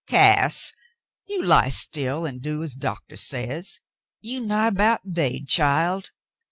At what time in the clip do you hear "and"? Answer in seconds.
2.25-2.41